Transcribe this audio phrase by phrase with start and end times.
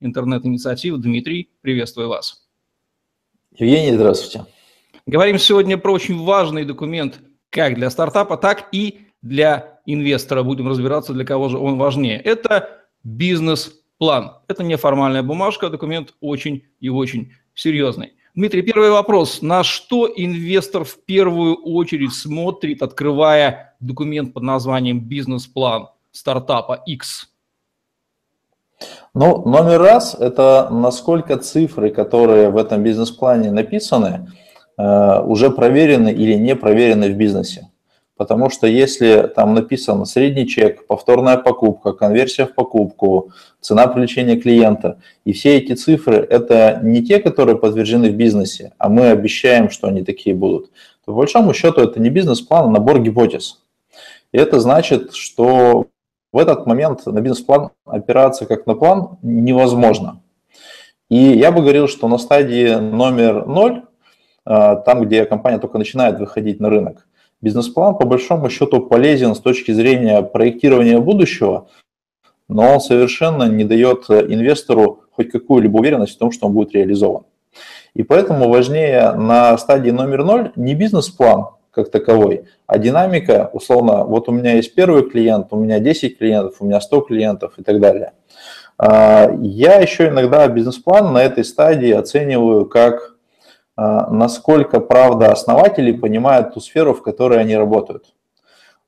[0.00, 0.98] интернет-инициативы.
[0.98, 2.46] Дмитрий, приветствую вас.
[3.58, 4.46] Евгений, здравствуйте.
[5.06, 10.42] Говорим сегодня про очень важный документ как для стартапа, так и для инвестора.
[10.42, 12.20] Будем разбираться, для кого же он важнее.
[12.20, 14.32] Это бизнес-план.
[14.48, 18.14] Это неформальная бумажка, документ очень и очень серьезный.
[18.34, 19.40] Дмитрий, первый вопрос.
[19.40, 27.32] На что инвестор в первую очередь смотрит, открывая документ под названием «Бизнес-план стартапа X»?
[29.14, 34.30] Ну, номер раз– это насколько цифры, которые в этом бизнес-плане написаны,
[34.76, 37.68] э, уже проверены или не проверены в бизнесе.
[38.16, 44.98] Потому что если там написано средний чек, повторная покупка, конверсия в покупку, цена привлечения клиента,
[45.24, 49.88] и все эти цифры– это не те, которые подтверждены в бизнесе, а мы обещаем, что
[49.88, 50.70] они такие будут,
[51.04, 53.62] то по большому счету это не бизнес-план, а набор гипотез.
[54.32, 55.86] И это значит, что
[56.32, 60.22] в этот момент на бизнес-план опираться как на план невозможно.
[61.08, 63.84] И я бы говорил, что на стадии номер ноль,
[64.44, 67.06] э, там, где компания только начинает выходить на рынок,
[67.40, 71.68] бизнес-план по большому счету полезен с точки зрения проектирования будущего,
[72.48, 77.24] но он совершенно не дает инвестору хоть какую-либо уверенность в том, что он будет реализован.
[77.94, 84.30] И поэтому важнее на стадии номер ноль не бизнес-план, как таковой, а динамика, условно, вот
[84.30, 87.80] у меня есть первый клиент, у меня 10 клиентов, у меня 100 клиентов и так
[87.80, 88.14] далее.
[88.78, 93.16] А, я еще иногда бизнес-план на этой стадии оцениваю как
[93.76, 98.14] а, насколько, правда, основатели понимают ту сферу, в которой они работают.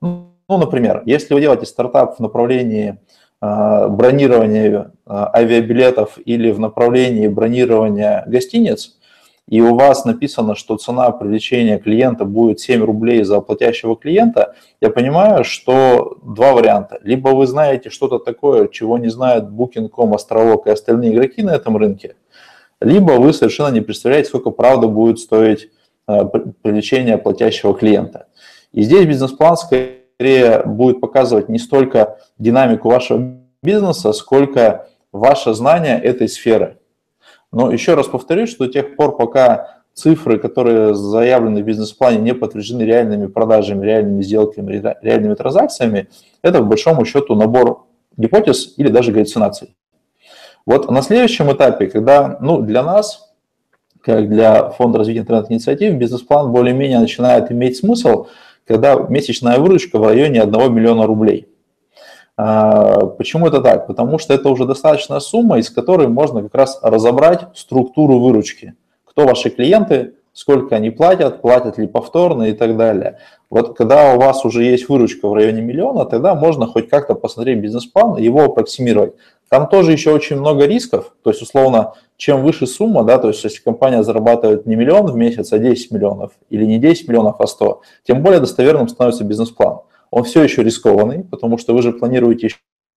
[0.00, 2.98] Ну, например, если вы делаете стартап в направлении
[3.42, 8.97] а, бронирования авиабилетов или в направлении бронирования гостиниц,
[9.48, 14.90] и у вас написано, что цена привлечения клиента будет 7 рублей за платящего клиента, я
[14.90, 17.00] понимаю, что два варианта.
[17.02, 21.78] Либо вы знаете что-то такое, чего не знают Booking.com, Астролог и остальные игроки на этом
[21.78, 22.16] рынке,
[22.80, 25.70] либо вы совершенно не представляете, сколько правда будет стоить
[26.06, 26.24] э,
[26.62, 28.26] привлечение платящего клиента.
[28.72, 36.28] И здесь бизнес-план скорее будет показывать не столько динамику вашего бизнеса, сколько ваше знание этой
[36.28, 36.76] сферы.
[37.52, 42.34] Но еще раз повторюсь, что до тех пор, пока цифры, которые заявлены в бизнес-плане, не
[42.34, 46.08] подтверждены реальными продажами, реальными сделками, реальными транзакциями,
[46.42, 47.86] это, по большому счету, набор
[48.16, 49.76] гипотез или даже галлюцинаций.
[50.66, 53.32] Вот на следующем этапе, когда ну, для нас,
[54.02, 58.26] как для Фонда развития интернет-инициатив, бизнес-план более-менее начинает иметь смысл,
[58.66, 61.48] когда месячная выручка в районе 1 миллиона рублей–
[62.38, 63.88] почему это так?
[63.88, 68.74] Потому что это уже достаточная сумма, из которой можно как раз разобрать структуру выручки.
[69.04, 73.18] Кто ваши клиенты, сколько они платят, платят ли повторно и так далее.
[73.50, 77.58] Вот когда у вас уже есть выручка в районе миллиона, тогда можно хоть как-то посмотреть
[77.58, 79.14] бизнес-план и его аппроксимировать.
[79.48, 83.42] Там тоже еще очень много рисков, то есть условно, чем выше сумма, да, то есть
[83.42, 87.46] если компания зарабатывает не миллион в месяц, а 10 миллионов, или не 10 миллионов, а
[87.48, 92.50] 100, тем более достоверным становится бизнес-план он все еще рискованный, потому что вы же планируете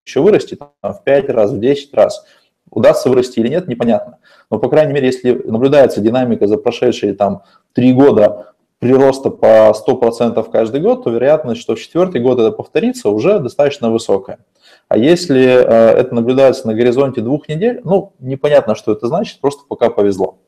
[0.06, 2.24] еще вырасти там, в 5 раз, в 10 раз.
[2.70, 4.18] Удастся вырасти или нет, непонятно.
[4.50, 7.42] Но, по крайней мере, если наблюдается динамика за прошедшие там
[7.74, 13.10] 3 года прироста по 100% каждый год, то вероятность, что в четвертый год это повторится,
[13.10, 14.40] уже достаточно высокая.
[14.88, 19.62] А если э, это наблюдается на горизонте двух недель, ну, непонятно, что это значит, просто
[19.68, 20.38] пока повезло.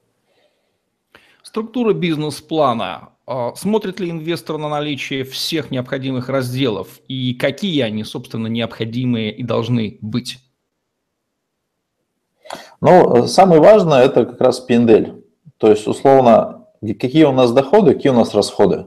[1.54, 8.48] Структура бизнес-плана а, смотрит ли инвестор на наличие всех необходимых разделов и какие они, собственно,
[8.48, 10.38] необходимые и должны быть?
[12.81, 15.24] Ну, самое важное– это как раз пиндель.
[15.59, 18.86] То есть, условно, какие у нас доходы, какие у нас расходы.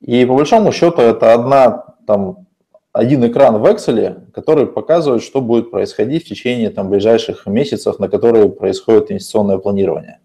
[0.00, 2.46] И по большому счету это одна, там,
[2.94, 8.08] один экран в Excel, который показывает, что будет происходить в течение там, ближайших месяцев, на
[8.08, 10.20] которые происходит инвестиционное планирование.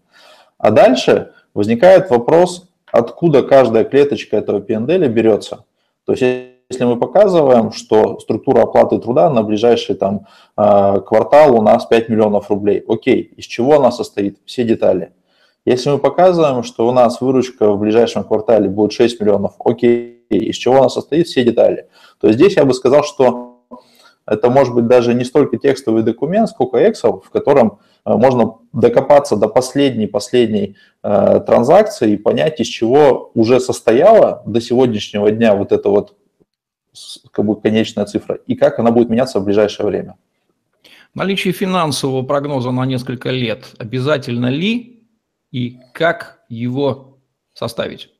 [0.56, 5.64] А дальше возникает вопрос, откуда каждая клеточка этого PNL берется.
[6.04, 6.22] То есть
[6.70, 12.10] если мы показываем, что структура оплаты труда на ближайший там, а, квартал у нас 5
[12.10, 15.12] миллионов рублей, окей, из чего она состоит, все детали.
[15.64, 20.56] Если мы показываем, что у нас выручка в ближайшем квартале будет 6 миллионов, окей, из
[20.56, 21.88] чего она состоит, все детали.
[22.20, 23.57] То есть здесь я бы сказал, что
[24.28, 29.36] это может быть даже не столько текстовый документ, сколько Excel, в котором э, можно докопаться
[29.36, 35.88] до последней-последней э, транзакции и понять, из чего уже состояла до сегодняшнего дня вот эта
[35.88, 36.14] вот
[37.30, 40.16] как бы конечная цифра, и как она будет меняться в ближайшее время.
[41.14, 45.06] Наличие финансового прогноза на несколько лет обязательно ли
[45.50, 47.18] и как его
[47.54, 48.10] составить?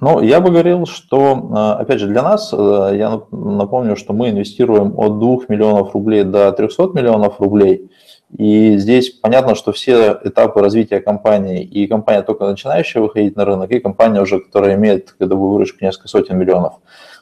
[0.00, 4.30] Ну, я бы говорил, что, э, опять же, для нас, э, я напомню, что мы
[4.30, 7.90] инвестируем от 2 миллионов рублей до 300 миллионов рублей,
[8.36, 13.70] и здесь понятно, что все этапы развития компании, и компания только начинающая выходить на рынок,
[13.70, 16.74] и компания уже, которая имеет годовую выручку несколько сотен миллионов.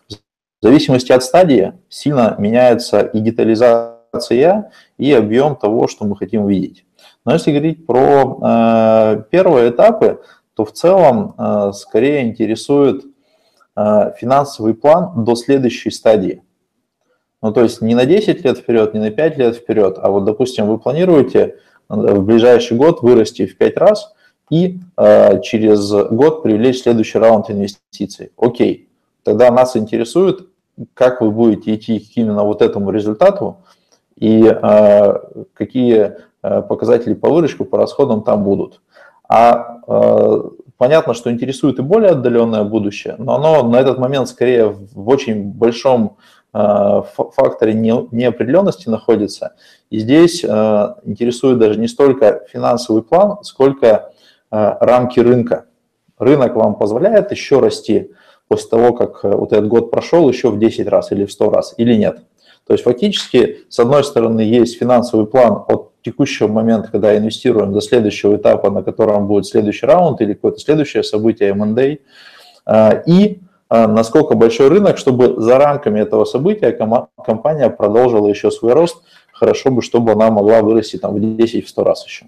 [0.08, 6.86] В зависимости от стадии сильно меняется и детализация, и объем того, что мы хотим увидеть.
[7.26, 10.20] Но если говорить про э, первые этапы,
[10.54, 13.04] то в целом э, скорее интересует
[13.76, 16.42] э, финансовый план до следующей стадии.
[17.42, 20.24] Ну, то есть не на 10 лет вперед, не на 5 лет вперед, а вот,
[20.24, 21.56] допустим, вы планируете
[21.90, 24.14] э, в ближайший год вырасти в 5 раз
[24.50, 24.78] и
[25.42, 28.30] через год привлечь следующий раунд инвестиций.
[28.36, 28.90] Окей,
[29.22, 30.46] тогда нас интересует,
[30.92, 33.56] как вы будете идти к именно вот этому результату
[34.16, 34.42] и
[35.54, 36.12] какие
[36.42, 38.82] показатели по выручку, по расходам там будут.
[39.28, 40.42] А э,
[40.76, 45.44] понятно, что интересует и более отдаленное будущее, но оно на этот момент скорее в очень
[45.44, 46.18] большом
[46.52, 49.54] э, факторе неопределенности находится.
[49.90, 54.10] И здесь э, интересует даже не столько финансовый план, сколько
[54.50, 55.64] рамки рынка.
[56.16, 58.12] Рынок вам позволяет еще расти
[58.46, 61.74] после того, как вот этот год прошел еще в 10 раз или в 100 раз,
[61.76, 62.22] или нет.
[62.64, 67.80] То есть фактически, с одной стороны, есть финансовый план от текущего момента, когда инвестируем до
[67.80, 71.98] следующего этапа, на котором будет следующий раунд или какое-то следующее событие M&A,
[72.66, 78.74] а, и а, насколько большой рынок, чтобы за рамками этого события компания продолжила еще свой
[78.74, 79.02] рост,
[79.32, 82.26] хорошо бы, чтобы она могла вырасти там в 10-100 раз еще.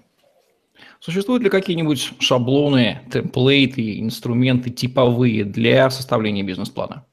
[0.99, 7.05] Существуют ли какие-нибудь шаблоны, темплейты, инструменты типовые для составления бизнес-плана?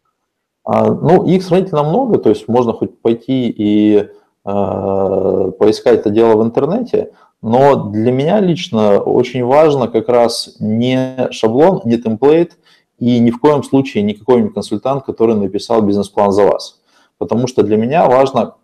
[0.64, 4.08] А, ну, их сравнительно много, то есть можно хоть пойти и
[4.44, 11.80] поискать это дело в интернете, но для меня лично очень важно как раз не шаблон,
[11.84, 12.58] не темплейт
[12.98, 16.80] и ни в коем случае не какой-нибудь консультант, который написал бизнес-план за вас.
[17.18, 18.54] Потому что для меня важно,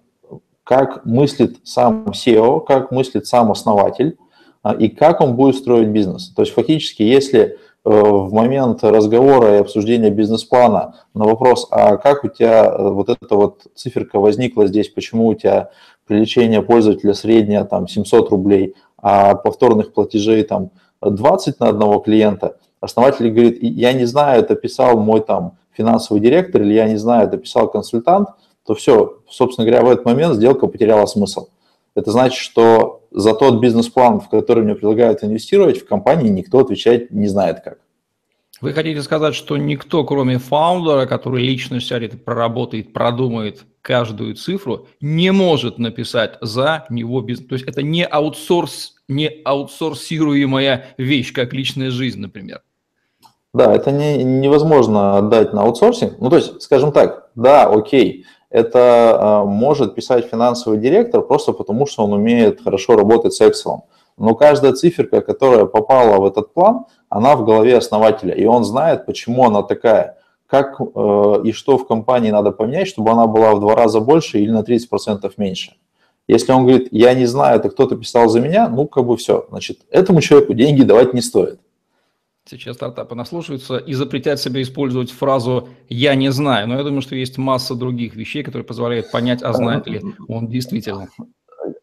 [0.65, 4.19] как мыслит сам SEO, как мыслит сам основатель
[4.63, 6.29] а, и как он будет строить бизнес.
[6.29, 12.25] То есть фактически, если Э, в момент разговора и обсуждения бизнес-плана на вопрос, а как
[12.25, 15.71] у тебя э, вот эта вот циферка возникла здесь, почему у тебя
[16.07, 23.31] привлечение пользователя среднее там 700 рублей, а повторных платежей там 20 на одного клиента, основатель
[23.31, 27.39] говорит, я не знаю, это писал мой там финансовый директор или я не знаю, это
[27.39, 28.29] писал консультант,
[28.67, 31.49] то все, собственно говоря, в этот момент сделка потеряла смысл.
[31.95, 37.11] Это значит, что за тот бизнес-план, в который мне предлагают инвестировать, в компании никто отвечать
[37.11, 37.79] не знает как.
[38.61, 45.33] Вы хотите сказать, что никто, кроме фаундера, который лично сядет, проработает, продумает каждую цифру, не
[45.33, 47.49] может написать за него бизнес.
[47.49, 52.61] То есть это не аутсорс, не аутсорсируемая вещь, как личная жизнь, например.
[53.55, 56.21] Да, это не, невозможно отдать на аутсорсинг.
[56.21, 61.87] Ну, то есть, скажем так, да, окей, это э, может писать финансовый директор просто потому,
[61.87, 63.83] что он умеет хорошо работать с Excel.
[64.19, 69.07] Но каждая циферка, которая попала в этот план, она в голове основателя, и он знает,
[69.07, 73.61] почему она такая, как э, и что в компании надо поменять, чтобы она была в
[73.61, 75.77] два раза больше или на 30% меньше.
[76.27, 79.47] Если он говорит, я не знаю, это кто-то писал за меня, ну, как бы все.
[79.51, 81.61] Значит, этому человеку деньги давать не стоит.
[82.49, 86.69] Сейчас стартапы наслушаются и запретят себе использовать фразу «я не знаю».
[86.69, 90.49] Но я думаю, что есть масса других вещей, которые позволяют понять, а знает ли он
[90.49, 91.09] действительно.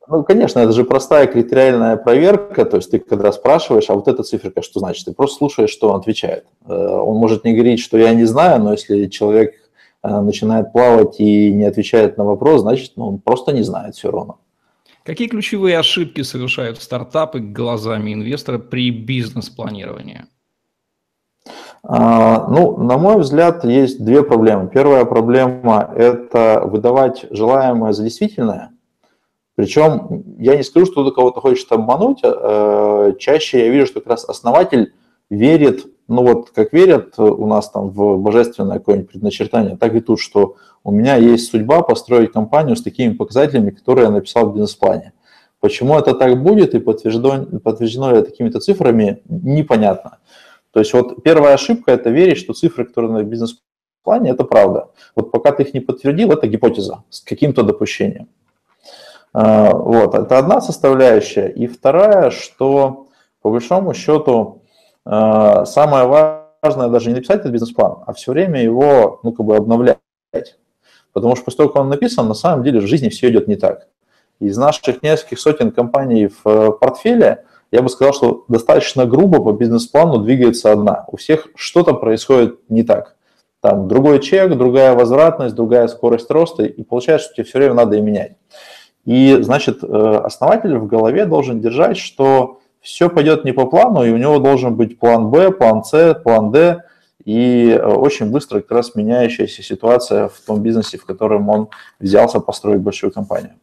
[0.09, 4.23] Ну, конечно, это же простая критериальная проверка, то есть ты когда спрашиваешь, а вот эта
[4.23, 5.05] циферка что значит?
[5.05, 6.45] Ты просто слушаешь, что он отвечает.
[6.65, 9.53] Э, он может не говорить, что я не знаю, но если человек
[10.03, 14.09] э, начинает плавать и не отвечает на вопрос, значит, ну, он просто не знает все
[14.09, 14.39] равно.
[15.03, 20.25] Какие ключевые ошибки совершают стартапы глазами инвестора при бизнес-планировании?
[21.83, 24.67] А, ну, на мой взгляд, есть две проблемы.
[24.67, 28.71] Первая проблема– это выдавать желаемое за действительное.
[29.55, 32.19] Причем я не скажу, что кто-то кого-то хочет обмануть.
[32.23, 34.93] А, э, чаще я вижу, что как раз основатель
[35.29, 40.19] верит, ну вот как верят у нас там в божественное какое-нибудь предначертание, так и тут,
[40.19, 45.13] что у меня есть судьба построить компанию с такими показателями, которые я написал в бизнес-плане.
[45.59, 50.19] Почему это так будет и подтверждено, подтверждено ли это какими-то цифрами, непонятно.
[50.77, 54.91] То есть вот первая ошибка– это верить, что цифры, которые на бизнес бизнес-плане, это правда.
[55.15, 58.27] Вот пока ты их не подтвердил, это гипотеза с каким-то допущением.
[59.33, 61.47] А, вот, это одна составляющая.
[61.47, 63.07] И вторая, что
[63.41, 64.61] по большому счету
[65.03, 69.55] а, самое важное даже не написать этот бизнес-план, а все время его, ну, как бы
[69.55, 69.97] обновлять.
[71.11, 73.55] Потому что после того, как он написан, на самом деле в жизни все идет не
[73.55, 73.87] так.
[74.39, 80.19] Из наших нескольких сотен компаний в портфеле, я бы сказал, что достаточно грубо по бизнес-плану
[80.19, 81.05] двигается одна.
[81.07, 83.15] У всех что-то происходит не так.
[83.61, 87.97] Там другой чек, другая возвратность, другая скорость роста, и получается, что тебе все время надо
[87.97, 88.33] и менять.
[89.05, 94.11] И, значит, э, основатель в голове должен держать, что все пойдет не по плану, и
[94.11, 96.83] у него должен быть план Б, план С, план Д,
[97.25, 101.69] и э, очень быстро как раз меняющаяся ситуация в том бизнесе, в котором он
[101.99, 103.55] взялся построить большую компанию.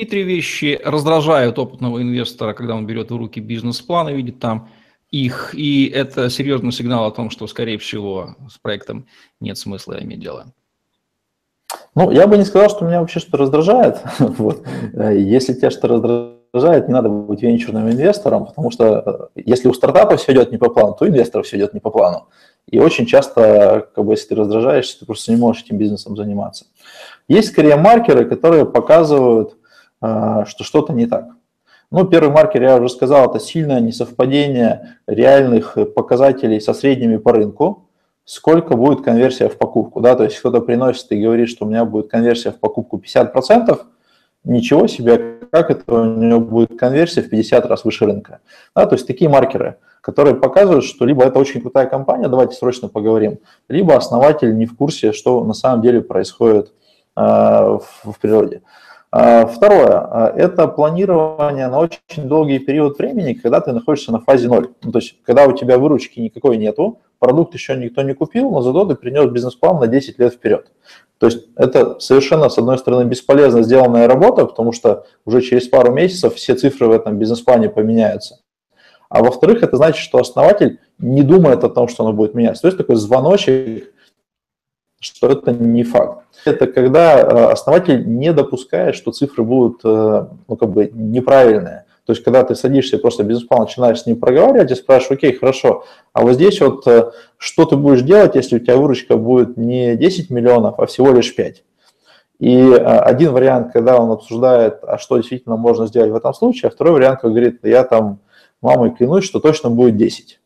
[0.00, 4.70] Какие три вещи раздражают опытного инвестора, когда он берет в руки бизнес-план и видит там
[5.10, 9.06] их, и это серьезный сигнал о том, что, скорее всего, с проектом
[9.40, 10.54] нет смысла иметь дело?
[11.94, 13.98] Ну, я бы не сказал, что меня вообще что-то раздражает.
[14.18, 14.66] вот.
[14.94, 19.74] Э, если тебя что-то раздражает, не надо быть венчурным инвестором, потому что э, если у
[19.74, 22.28] стартапа все идет не по плану, то у инвесторов все идет не по плану.
[22.66, 26.64] И очень часто, как бы, если ты раздражаешься, ты просто не можешь этим бизнесом заниматься.
[27.28, 29.59] Есть скорее маркеры, которые показывают,
[30.00, 31.26] что что-то не так.
[31.90, 37.90] Ну, первый маркер, я уже сказал, это сильное несовпадение реальных показателей со средними по рынку
[38.30, 40.00] сколько будет конверсия в покупку.
[40.00, 40.14] Да?
[40.14, 43.76] То есть кто-то приносит и говорит, что у меня будет конверсия в покупку 50%,
[44.44, 48.38] ничего себе, как это у него будет конверсия в 50 раз выше рынка.
[48.76, 48.86] Да?
[48.86, 53.40] То есть такие маркеры, которые показывают, что либо это очень крутая компания, давайте срочно поговорим,
[53.68, 56.72] либо основатель не в курсе, что на самом деле происходит
[57.16, 58.62] э, в, в природе.
[59.12, 64.46] А, второе а,– это планирование на очень долгий период времени, когда ты находишься на фазе
[64.48, 64.68] ноль.
[64.82, 68.62] Ну, то есть, когда у тебя выручки никакой нету, продукт еще никто не купил, но
[68.62, 70.70] зато ты принес бизнес-план на 10 лет вперед.
[71.18, 75.92] То есть это совершенно, с одной стороны, бесполезно сделанная работа, потому что уже через пару
[75.92, 78.38] месяцев все цифры в этом бизнес-плане поменяются.
[79.08, 82.62] А во-вторых, это значит, что основатель не думает о том, что оно будет меняться.
[82.62, 83.92] То есть такой звоночек,
[85.00, 86.26] что это не факт.
[86.44, 91.86] Это когда э, основатель не допускает, что цифры будут э, ну, как бы неправильные.
[92.04, 95.32] То есть, когда ты садишься и просто бизнес-план начинаешь с ним проговаривать и спрашиваешь, окей,
[95.32, 99.56] хорошо, а вот здесь вот э, что ты будешь делать, если у тебя выручка будет
[99.56, 101.64] не 10 миллионов, а всего лишь 5?
[102.40, 106.72] И один вариант, когда он обсуждает, а что действительно можно сделать в этом случае, а
[106.72, 108.20] второй вариант, как говорит, я там
[108.62, 110.40] мамой клянусь, что точно будет 10.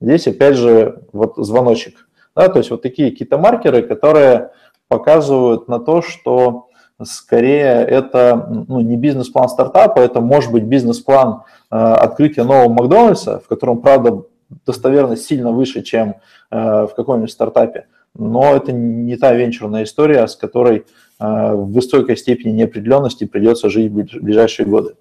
[0.00, 2.05] Здесь опять же вот звоночек
[2.36, 4.50] да, то есть вот такие какие-то маркеры, которые
[4.88, 6.68] показывают на то, что
[7.02, 13.48] скорее это ну, не бизнес-план стартапа, это может быть бизнес-план э, открытия нового Макдональдса, в
[13.48, 14.22] котором, правда,
[14.66, 16.16] достоверность сильно выше, чем
[16.50, 20.82] э, в каком-нибудь стартапе, но это не та венчурная история, с которой э,
[21.18, 24.94] в высокой степени неопределенности придется жить в ближайшие годы.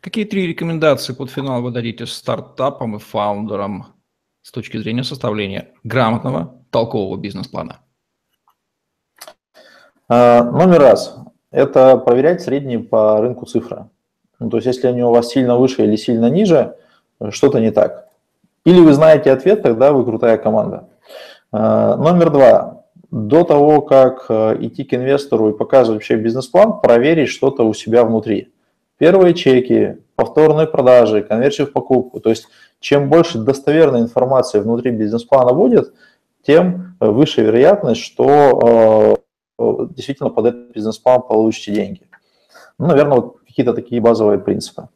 [0.00, 3.86] Какие три рекомендации под финал вы дадите стартапам и фаундерам
[4.46, 7.80] с точки зрения составления грамотного, толкового бизнес-плана?
[10.08, 11.16] А, номер раз–
[11.50, 13.88] это проверять средние по рынку цифры.
[14.38, 16.76] Ну, то есть, если они у вас сильно выше или сильно ниже,
[17.30, 18.08] что-то не так.
[18.64, 20.90] Или вы знаете ответ, тогда вы крутая команда.
[21.50, 22.84] А, номер два.
[23.10, 28.04] До того, как э, идти к инвестору и показывать вообще бизнес-план, проверить что-то у себя
[28.04, 28.52] внутри.
[28.98, 32.20] Первые чеки, повторные продажи, конверсию в покупку.
[32.20, 32.48] То есть
[32.86, 35.92] чем больше достоверной информации внутри бизнес-плана будет,
[36.46, 39.18] тем выше вероятность, что
[39.58, 42.02] э, действительно под этот бизнес-план получите деньги.
[42.78, 44.88] Ну, наверное, вот какие-то такие базовые принципы.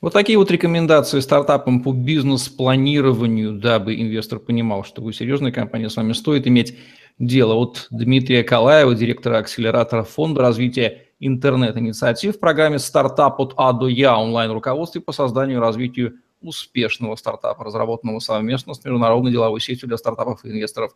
[0.00, 5.96] Вот такие вот рекомендации стартапам по бизнес-планированию, дабы инвестор понимал, что вы серьезная компания, с
[5.96, 6.78] вами стоит иметь
[7.18, 7.52] дело.
[7.52, 14.16] От Дмитрия Калаева, директора акселератора фонда развития интернет-инициатив в программе «Стартап от А до Я»
[14.16, 20.44] онлайн-руководстве по созданию и развитию успешного стартапа, разработанного совместно с международной деловой сетью для стартапов
[20.44, 20.92] и инвесторов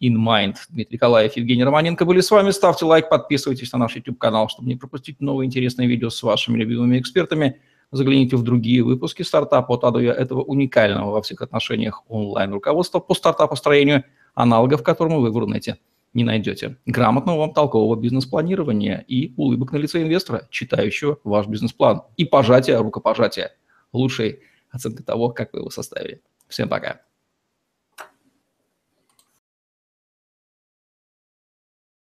[0.00, 0.54] InMind.
[0.70, 2.50] Дмитрий Николаев, Евгений Романенко были с вами.
[2.50, 6.98] Ставьте лайк, подписывайтесь на наш YouTube-канал, чтобы не пропустить новые интересные видео с вашими любимыми
[6.98, 7.60] экспертами.
[7.92, 14.04] Загляните в другие выпуски стартапа от Адуя, этого уникального во всех отношениях онлайн-руководства по стартапостроению,
[14.34, 15.78] аналогов которому вы в Рунете
[16.12, 16.76] не найдете.
[16.86, 22.02] Грамотного вам толкового бизнес-планирования и улыбок на лице инвестора, читающего ваш бизнес-план.
[22.16, 23.52] И пожатия, рукопожатия.
[23.92, 24.40] Лучшей
[24.74, 26.22] оценка того, как вы его составили.
[26.48, 27.00] Всем пока.